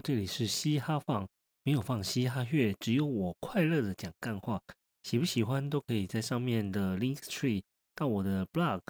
[0.00, 1.28] 这里是嘻哈放，
[1.62, 4.60] 没有放嘻哈乐，只有我快乐的讲干话。
[5.02, 7.62] 喜不喜欢都可以在上面的 link tree
[7.94, 8.80] 到我的 blog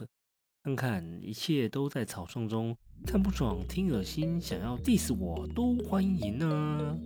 [0.62, 2.77] 看看，一切都在草创中。
[3.06, 6.98] 看不爽，听恶心，想要 diss 我都欢迎呢。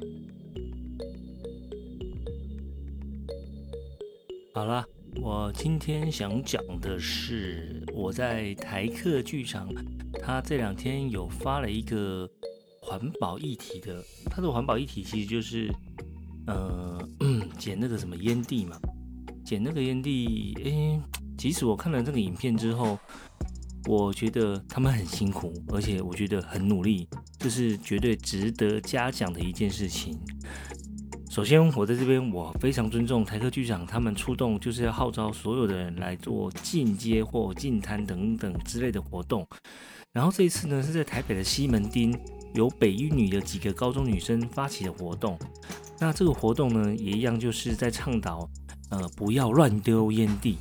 [4.55, 4.85] 好啦，
[5.21, 9.69] 我今天想讲的是我在台客剧场，
[10.21, 12.31] 他这两天有发了一个
[12.89, 15.71] 环保议题的，他的环保议题其实就是，
[16.47, 16.99] 呃，
[17.59, 18.79] 捡那个什么烟蒂嘛。
[19.45, 21.01] 捡那个烟蒂，诶，
[21.37, 22.99] 即使我看了这个影片之后，
[23.87, 27.07] 我觉得他们很辛苦，而且我觉得很努力，
[27.39, 30.19] 这是绝对值得嘉奖的一件事情。
[31.31, 39.47] 首先，我在这边我非常尊重台客剧场，他们出动就是要号召所有的人来做进阶或进摊等等之类的活动。
[40.13, 42.19] 然后这一次呢，是在台北的西门町，
[42.59, 45.39] 由北一女的几个高中女生发起的活动。
[46.01, 48.49] 那这个活动呢，也一样就是在倡导。
[48.91, 50.57] 呃，不要乱丢烟蒂。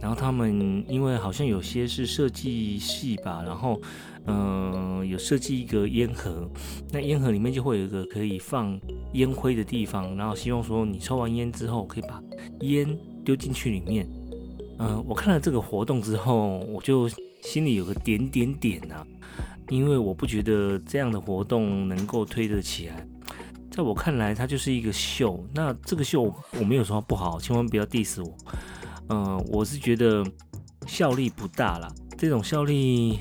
[0.00, 3.80] 然后他们因为好像有些是设计系吧，然后
[4.26, 6.48] 嗯，有设计一个烟盒，
[6.92, 8.78] 那烟盒里面就会有一个可以放
[9.14, 12.22] 烟灰的地方，然后希望说你抽完烟之后可以把
[12.60, 12.86] 烟
[13.24, 14.06] 丢进去里面。
[14.78, 17.08] 嗯，我看了这个活动之后，我就
[17.40, 19.06] 心里有个点点点呐，
[19.68, 23.06] 因为我不觉得这样的活动能够推得起来。
[23.70, 25.42] 在我看来，它就是一个秀。
[25.54, 28.36] 那这个秀我没有说不好，千万不要 diss 我。
[29.08, 30.22] 嗯，我是觉得
[30.86, 33.20] 效力不大啦，这种效力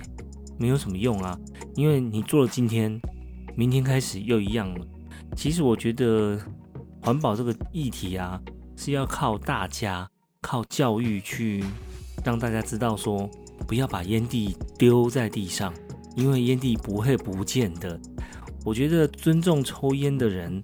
[0.60, 1.40] 没有什么用啊，
[1.76, 3.00] 因为你做了今天，
[3.56, 4.86] 明天开始又一样了。
[5.36, 6.38] 其实我觉得
[7.02, 8.42] 环保这个议题啊，
[8.76, 10.10] 是要靠大家
[10.42, 11.64] 靠教育去
[12.26, 13.30] 让大家知道说，
[13.66, 15.74] 不要把烟蒂丢在地上，
[16.16, 18.00] 因为烟蒂不会不见的。
[18.64, 20.64] 我觉得尊重抽烟的人，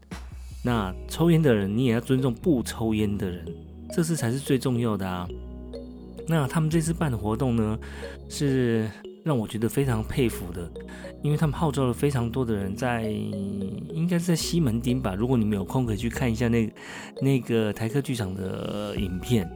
[0.64, 3.44] 那抽烟的人你也要尊重不抽烟的人，
[3.92, 5.28] 这次才是最重要的啊。
[6.28, 7.80] 那他们这次办的活动呢，
[8.30, 8.88] 是
[9.23, 10.70] 让我觉得非常佩服的，
[11.23, 15.16] 因为他们号召了非常多的人在，应该是在西门町吧。
[15.16, 16.72] 如果你们有空可以去看一下那
[17.22, 19.49] 那个台客剧场的影片，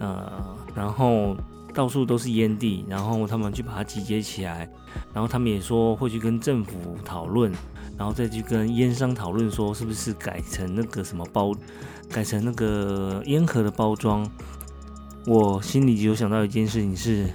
[0.00, 1.34] 呃，然后。
[1.76, 4.66] 到处都是烟蒂，然后他们去把它集结起来，
[5.12, 7.52] 然后他们也说会去跟政府讨论，
[7.98, 11.52] 然后再去跟烟商讨论，说是不是改成那个什么包，
[12.10, 14.26] 改成那个烟盒的包装。
[15.26, 17.28] 我心里就有想到一件事情是，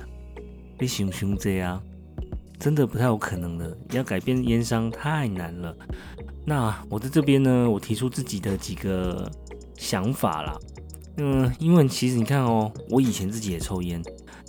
[0.79, 1.79] 你熊熊这样，
[2.57, 5.75] 真的不太有可能的，要改变烟商太难了。
[6.43, 9.31] 那我在这边呢，我提出自己的几个
[9.77, 10.57] 想法啦。
[11.17, 14.01] 嗯，因为其实你看哦，我以前自己也抽烟。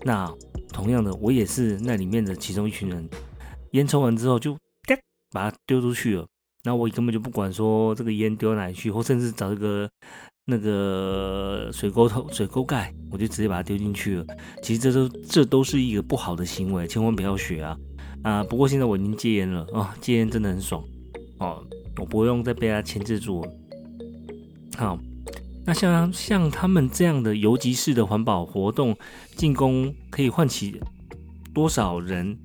[0.04, 0.32] 那
[0.72, 3.08] 同样的，我也是那里面的其中一群人，
[3.72, 4.56] 烟抽完之后就
[5.30, 6.26] 把它丢出去了。
[6.64, 9.88] 那我根本就不管说这个烟丢哪里去，或甚至找一个
[10.44, 14.26] 那个水沟头、水沟盖，我就直接把它丢进去了。
[14.62, 17.76] 其实这都这都是一个不好的行为，千万不要学啊
[18.22, 18.44] 啊！
[18.44, 20.84] 不过现在我已经戒烟了啊，戒烟真的很爽
[21.38, 21.64] 哦，
[21.98, 23.44] 我不用再被它牵制住。
[24.76, 24.98] 好。
[25.64, 28.96] 那像像他们这样的游击式的环保活动
[29.36, 30.80] 进攻，可以唤起
[31.54, 32.36] 多少人？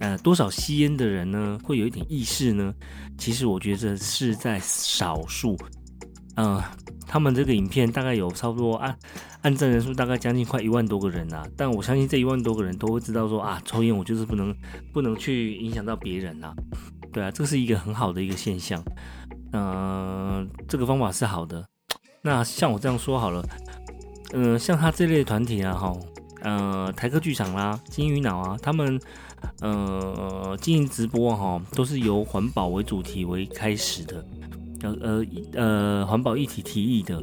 [0.00, 1.58] 呃，多少吸烟的人呢？
[1.62, 2.74] 会有一点意识呢？
[3.16, 5.56] 其实我觉得是在少数。
[6.36, 6.60] 嗯，
[7.06, 8.98] 他们这个影片大概有差不多按
[9.42, 11.46] 按赞人数大概将近快一万多个人啊。
[11.56, 14.54] 但我相信这一万多个人都会知道说啊，抽烟我就是不能
[14.92, 16.52] 不能去影响到别人啊。
[17.12, 18.82] 对啊，这是一个很好的一个现象。
[19.52, 21.64] 嗯，这个方法是好的。
[22.26, 23.46] 那像我这样说好了，
[24.32, 25.94] 嗯，像他这类团体啊，哈，
[26.40, 28.98] 呃，台客剧场啦、金鱼脑啊，他们
[29.60, 34.26] 呃经营直播哈，都是由环保为主题为开始的，
[34.80, 37.22] 呃呃呃，环保议题提议的。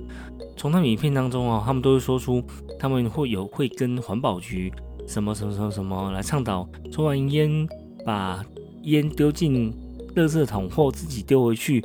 [0.56, 2.44] 从他们影片当中啊，他们都会说出
[2.78, 4.72] 他们会有会跟环保局
[5.08, 7.68] 什么什么什么什么来倡导，抽完烟
[8.06, 8.46] 把
[8.84, 9.74] 烟丢进
[10.16, 11.84] 垃圾桶或自己丢回去。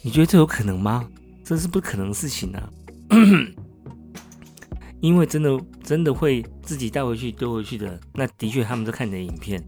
[0.00, 1.06] 你觉得这有可能吗？
[1.52, 2.70] 这是不可能的事情啊！
[5.02, 9.62] 因为真的真的会自己带回去丢回去的，那的确他们在看你的影片。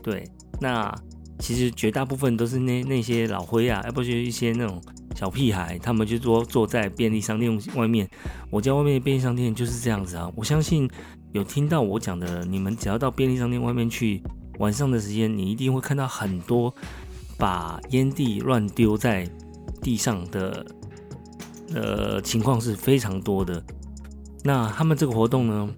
[0.00, 0.24] 对，
[0.60, 0.94] 那
[1.40, 4.80] 其实绝大部分都是那那些老灰啊，要不就是一些那种
[5.16, 8.08] 小屁孩，他们就坐坐在便利商店外面。
[8.48, 10.30] 我家外面的便利商店就是这样子啊！
[10.36, 10.88] 我相信
[11.32, 14.22] 有听到我讲的，你们只要到便利商店外面去，
[14.60, 16.72] 晚上的时间你一定会看到很多
[17.36, 19.28] 把烟蒂乱丢在
[19.82, 20.64] 地上的。
[21.74, 23.62] 呃，情况是非常多的。
[24.42, 25.68] 那他们这个活动呢，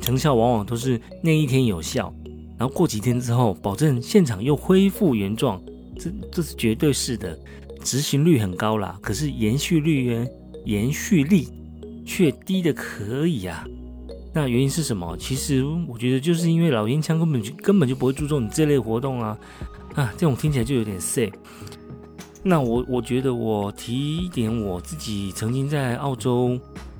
[0.00, 2.14] 成效往往都是那一天有效，
[2.58, 5.60] 然后过几天之后，保证现场又恢复原状，
[5.98, 7.38] 这这是绝对是的，
[7.82, 10.26] 执行率很高啦，可是延续率呢？
[10.66, 11.48] 延续力
[12.04, 13.66] 却低的可以啊。
[14.32, 15.16] 那原因是什么？
[15.16, 19.38] 其实我觉得就是因为老烟枪根本就根本就不会注重你这类活动啊
[19.94, 21.32] 啊，这种听起来就有点塞。
[22.42, 26.58] 那我我觉得我提一点我自己曾经在澳洲，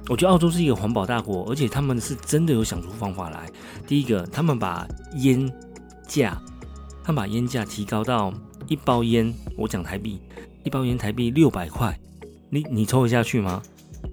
[0.09, 3.49] 我觉得澳洲是一个环保大国，而且他们是真的有想出方法来。
[3.87, 5.51] 第一个，他们把烟
[6.07, 6.39] 价，
[7.03, 8.31] 他们把烟价提高到
[8.69, 10.21] 一包烟，我讲台币，
[10.63, 11.99] 一包烟台币六百块，
[12.51, 13.63] 你你抽得下去吗？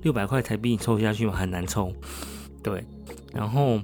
[0.04, 1.34] 六百块台币你抽得下去吗？
[1.34, 1.92] 很难抽，
[2.64, 2.86] 对。
[3.34, 3.82] 然后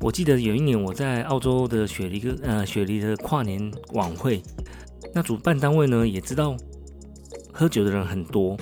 [0.00, 4.42] 我记得有一年我在澳洲的雪梨个呃雪梨的跨年晚会，
[5.14, 6.56] 那主办单位呢也知道。
[7.60, 8.56] 喝酒的人很多，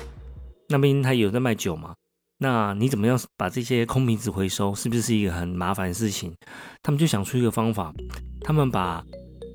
[0.70, 1.94] 那边他有在卖酒嘛？
[2.38, 4.74] 那你怎么样把这些空瓶子回收？
[4.74, 6.34] 是不是一个很麻烦的事情？
[6.82, 7.94] 他们就想出一个方法，
[8.40, 9.04] 他们把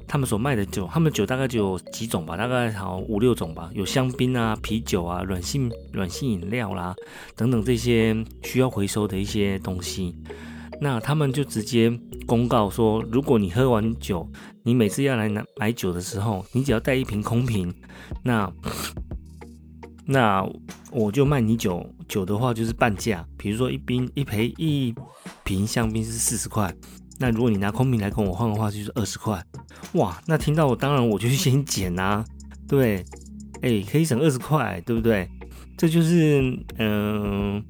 [0.07, 6.95] 他们所卖的酒，他们酒大概就有几种吧，大概好五六种吧，有香槟啊、啤酒啊、软性软性饮料啦
[7.35, 10.15] 等等这些需要回收的一些东西。
[10.79, 11.91] 那他们就直接
[12.25, 14.25] 公告说，如果你喝完酒，
[14.63, 17.73] 你每次要来拿买酒的时候，你只要带一瓶空瓶，
[18.23, 18.49] 那。
[20.05, 20.45] 那
[20.91, 23.25] 我就卖你酒酒的话，就是半价。
[23.37, 24.93] 比如说一瓶一赔一
[25.43, 26.73] 瓶香槟是四十块，
[27.19, 29.41] 那如果你拿空瓶来跟我换的话，就是二十块。
[29.93, 32.25] 哇，那听到我当然我就先减啊，
[32.67, 33.05] 对，
[33.61, 35.29] 哎，可以省二十块，对不对？
[35.77, 37.63] 这就是嗯，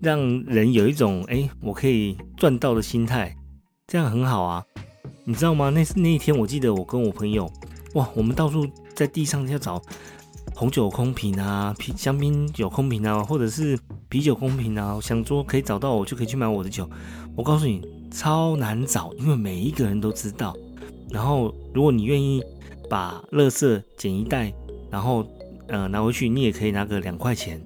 [0.00, 3.36] 让人有一种哎，我可以赚到的心态，
[3.86, 4.64] 这样很好啊。
[5.24, 5.70] 你知道吗？
[5.70, 7.50] 那那一天我记得我跟我朋友，
[7.94, 9.82] 哇，我们到处在地上要找。
[10.54, 13.78] 红酒空瓶啊，啤香槟酒空瓶啊，或者是
[14.08, 16.88] 啤酒空瓶啊，想说可以找到我就可以去买我的酒。
[17.34, 20.54] 我告诉你，超难找，因为每一个人都知道。
[21.10, 22.42] 然后，如果你愿意
[22.88, 24.52] 把垃圾捡一袋，
[24.90, 25.26] 然后
[25.68, 27.60] 呃拿回去，你也可以拿个两块钱，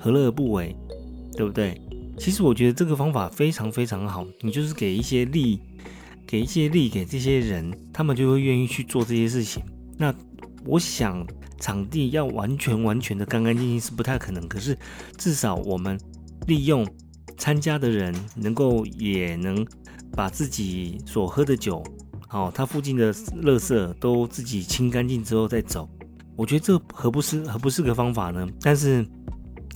[0.00, 0.76] 何乐而不为？
[1.36, 1.80] 对不对？
[2.18, 5.60] 其实我觉得这个方法非常非常好，你就是给一些利，
[6.26, 9.62] 给一些利给这些人，他们就会愿意去做这些事情。
[9.96, 10.12] 那
[10.64, 11.26] 我想。
[11.60, 14.78] 场地要完全完全的干干净净是不太可能，可是
[15.16, 15.98] 至少我们
[16.46, 16.86] 利用
[17.36, 19.66] 参加的人能够也能
[20.12, 21.82] 把自己所喝的酒，
[22.28, 25.90] 好，他附近的垃圾都自己清干净之后再走，
[26.36, 28.46] 我觉得这何不是何不是个方法呢？
[28.60, 29.04] 但是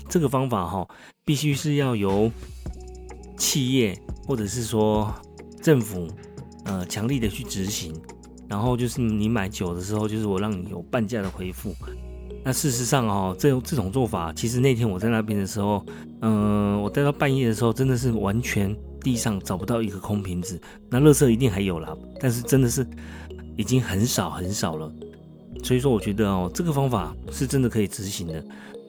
[0.09, 0.87] 这个方法哈，
[1.25, 2.31] 必须是要由
[3.37, 5.13] 企业或者是说
[5.61, 6.09] 政府
[6.65, 7.93] 呃强力的去执行。
[8.53, 11.75] 然后就是你买酒的时候，就是我让你有半价的回复。
[12.45, 15.83] 那事实上哦，这这种做法，其实那天我在那边的时候，
[16.21, 20.61] 嗯，我待到半夜的时候，真的是完全地上找不到一个空瓶子。
[20.91, 22.87] 那垃圾一定还有啦，但是真的是
[23.57, 24.93] 已经很少很少了。
[25.65, 28.45] 所以说，我觉得哦，这个方法是真的可以执行的。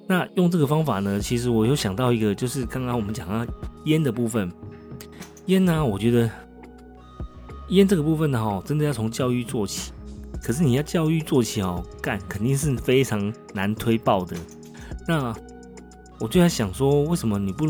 [0.09, 3.49] 那用这个方法呢，其实我又想到一个，就是刚刚我们讲到
[3.85, 4.51] 烟的部分，
[5.45, 6.29] 烟呢，我觉得。
[7.73, 9.91] 烟这个部分呢，哈，真的要从教育做起。
[10.41, 14.35] 可是你要教育做起哦，干肯定是非常难推爆的。
[15.07, 15.33] 那
[16.19, 17.65] 我就在想说，为什么你不？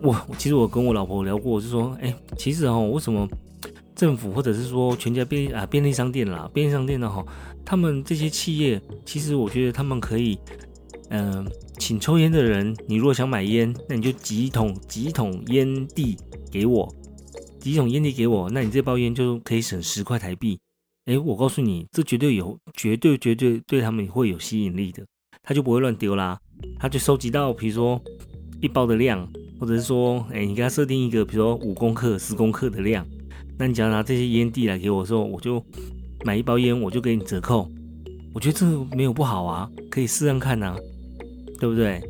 [0.00, 3.28] 我其实我跟我老婆聊过，我就说，哎，其实哦，为什么
[3.94, 7.24] 政府或者是说全家便啊便利商店啦，便利商店的哈，
[7.64, 10.38] 他们这些企业，其实我觉得他们可以，
[11.10, 11.46] 嗯，
[11.78, 16.16] 请抽烟的人，你如果想买烟，那你就几桶几桶烟蒂
[16.50, 16.92] 给我。
[17.64, 20.58] 几桶烟蒂给我，那你这包烟就可以省十块台币。
[21.06, 25.02] 哎，我告诉你，这绝对有，绝对绝对对他们会有吸引力的，
[25.42, 26.38] 他就不会乱丢啦。
[26.78, 27.98] 他就收集到，比如说
[28.60, 29.26] 一包的量，
[29.58, 33.06] 或者是说，哎，你给他设定一个，比如说五公克、十公克的量，
[33.58, 35.64] 那你只要拿这些烟蒂来给我说，我就
[36.22, 37.66] 买一包烟，我就给你折扣。
[38.34, 40.76] 我觉得这个没有不好啊，可以试试看呐，
[41.58, 42.02] 对不对？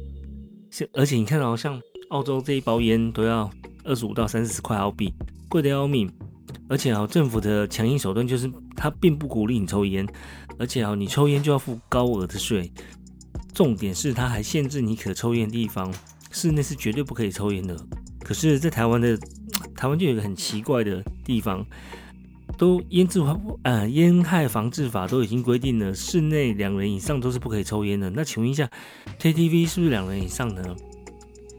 [0.73, 3.49] 像而且你看到像澳洲这一包烟都要
[3.85, 5.15] 二十五到三十块澳币。
[5.49, 6.11] 贵的要命，
[6.69, 10.07] 而且啊，政府的强硬手段就是他并不鼓励你抽烟，
[10.59, 12.73] 而且啊，你抽烟就要付高额的税。
[13.53, 15.93] 重点是他还限制你可抽烟地方，
[16.33, 17.77] 室内是绝对不可以抽烟的。
[18.21, 19.17] 可是，在台湾的
[19.77, 21.65] 台湾就有一个很奇怪的地方，
[22.59, 28.11] 都烟制法呃烟害防治法都已经规定了，室内两人以上都是不可以抽烟的。
[28.11, 28.69] 那请问一下
[29.21, 30.63] ，KTV 是不是两人以上呢？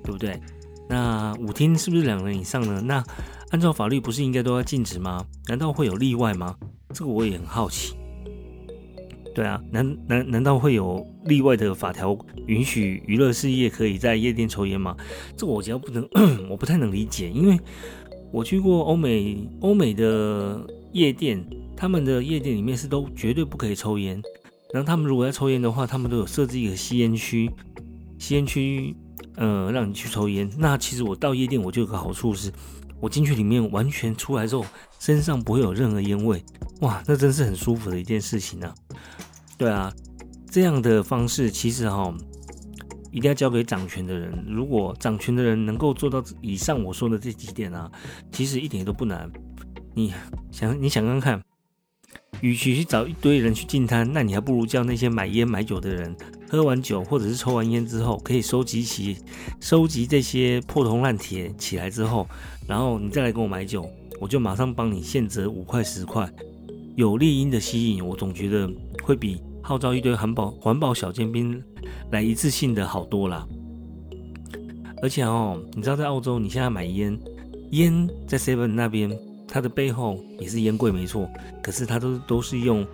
[0.04, 0.40] 对不对？
[0.88, 2.82] 那舞厅是不是两人以上呢？
[2.82, 3.04] 那
[3.52, 5.26] 按照法律不是应该都要禁止吗？
[5.48, 6.56] 难道会有例外吗？
[6.94, 7.96] 这个我也很好奇。
[9.34, 14.96] 对啊，难难难道会有例外的法条允许娱乐事业可以在夜店抽烟吗？
[15.36, 16.08] 这我只要不能，
[16.50, 17.60] 我不太能理解，因为
[18.32, 24.22] 我去过欧美欧美的夜店，他们的夜店里面是都绝对不可以抽烟。
[24.74, 27.52] 然后他们如果要抽烟的话，他们都有设置一个吸烟区，
[28.18, 28.96] 吸烟区，
[29.38, 30.50] 呃，让你去抽烟。
[30.58, 32.52] 那其实我到夜店，我就有个好处是，
[33.00, 34.66] 我进去里面完全出来之后，
[35.00, 36.44] 身上不会有任何烟味，
[36.82, 38.74] 哇，那真是很舒服的一件事情啊。
[39.58, 39.94] 对啊，
[40.50, 42.14] 这样的方式其实哈，
[43.12, 44.46] 一定要交给掌权的人。
[44.48, 47.92] 如果掌权的人能够做到以上我说的这几点啊，
[48.32, 49.32] 其实一点都不难。
[49.94, 50.14] 你
[50.52, 51.44] 想，你想看看，
[52.42, 56.16] 与其去找一堆人去进摊，那你还不如叫那些买烟买酒的人，
[56.50, 59.18] 喝完酒或者是抽完烟之后，可以收集起
[59.60, 62.28] 收集这些破铜烂铁起来之后，
[62.68, 63.90] 然后你再来跟我买酒，
[64.20, 66.30] 我就马上帮你现折五块十块。
[66.96, 68.70] 有猎鹰的吸引，我总觉得
[69.04, 71.62] 会比号召一堆环保环保小尖兵
[72.12, 73.46] 来一次性的好多啦。
[75.02, 77.20] 而且哦，你知道在澳洲，你现在买烟，
[77.72, 79.10] 烟在 Seven 那边，
[79.56, 81.30] 它的背后也是烟柜没错，
[81.64, 82.86] 可是它都都是用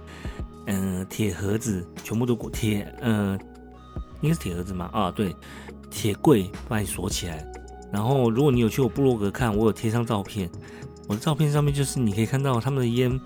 [0.67, 3.33] 嗯铁盒子，全部都裹铁嗯
[4.21, 5.35] 应该是铁盒子嘛啊对，
[5.89, 7.43] 铁柜把你锁起来。
[7.91, 10.47] 然后如果你有去我部落格看，我有贴上照片，
[11.07, 13.19] 我的照片上面就是你可以看到他们的烟。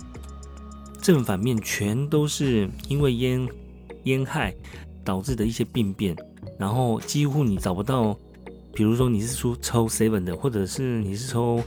[1.02, 3.46] 正反面全都是因为烟
[4.04, 4.54] 烟害
[5.04, 6.16] 导致的一些病变，
[6.58, 8.18] 然后几乎你找不到，
[8.72, 11.62] 比如说你是出抽 Seven 的，或者是你是抽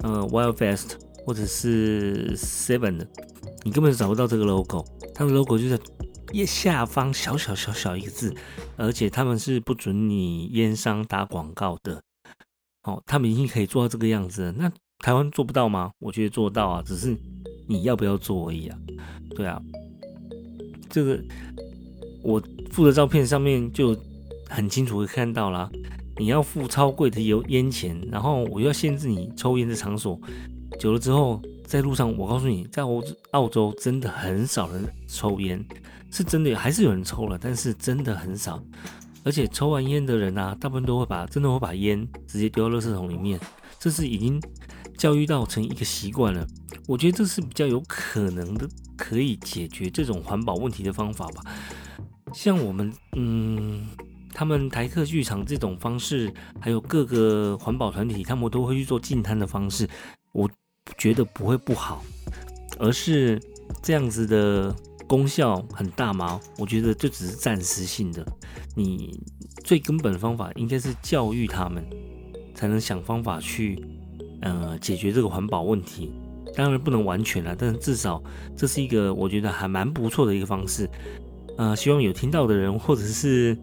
[0.00, 3.08] 呃 Wild Fest 或者是 Seven 的，
[3.64, 5.78] 你根本找不到这个 logo，它的 logo 就在
[6.32, 8.34] 页下方小小小小一个字，
[8.76, 12.02] 而且他们是不准你烟商打广告的，
[12.84, 15.92] 哦，他们已经可以做到这个样子，那台湾做不到吗？
[15.98, 17.16] 我觉得做到啊，只是。
[17.68, 18.76] 你要不要做而已啊？
[19.36, 19.58] 对啊，
[20.90, 21.18] 这个
[22.22, 23.96] 我附的照片上面就
[24.48, 25.70] 很清楚的看到了，
[26.18, 30.20] 你要付超贵的油烟钱，然后我要限制你抽烟的场所，
[30.82, 35.64] 久了之后在路上，我告诉你，在澳澳洲真的很少人抽烟，
[36.10, 38.60] 是真的还是有人抽了，但是真的很少，
[39.22, 43.38] 而且抽完烟的人啊，大部分都会把真的会把烟直接丢到垃圾桶里面，
[43.78, 44.42] 这是已经。
[44.98, 46.46] 教育到成一个习惯了，
[46.86, 51.42] 我觉得这是比较有可能的，可以解决这种环保问题的方法吧。
[52.32, 53.88] 像我们，嗯，
[54.32, 59.88] 他们台客剧场这种方式，还有各个环保团体，他们都会去做净摊的方式，
[60.32, 60.48] 我
[61.02, 62.04] 觉得不会不好，
[62.78, 63.36] 而是
[63.82, 64.72] 这样子的
[65.08, 66.40] 功效很大吗？
[66.58, 68.24] 我觉得就只是暂时性的。
[68.76, 69.20] 你
[69.64, 71.84] 最根本的方法应该是教育他们，
[72.54, 73.84] 才能想方法去。
[74.42, 76.12] 呃，解决这个环保问题，
[76.54, 78.22] 当然不能完全了，但是至少
[78.56, 80.88] 这是一个我觉得还蛮不错的一个方式。
[81.58, 83.58] 呃，希望有听到的人，或者是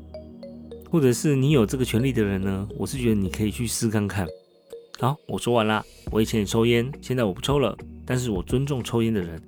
[0.92, 4.28] 或者是你有这个权利的人呢，我是觉得你可以去试看看。
[5.00, 5.84] 好，我说完了。
[6.12, 7.74] 我以前也抽烟，现在我不抽了，
[8.06, 9.42] 但是我尊重抽烟的人。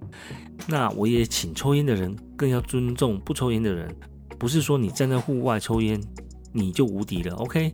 [0.68, 3.94] 那我也请抽烟的人更要尊重不抽烟的人。
[4.40, 6.02] 不是说你站在户外抽烟
[6.54, 7.72] 你就无敌了，OK？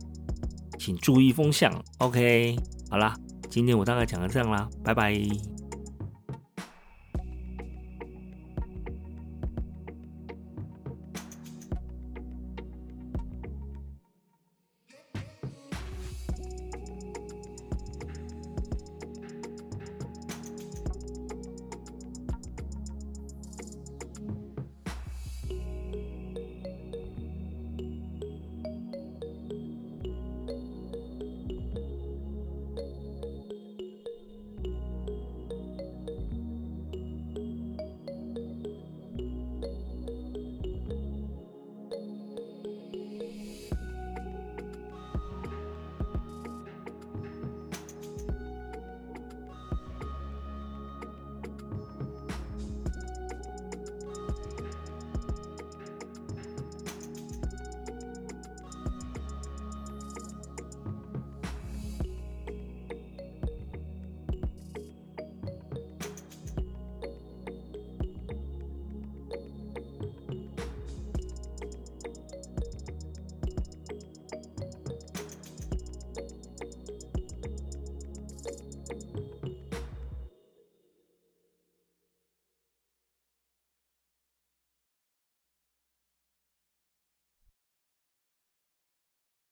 [0.78, 2.56] 请注意风向，OK？
[2.90, 3.14] 好啦。
[3.48, 5.57] 今天我大概讲到这样啦，拜拜。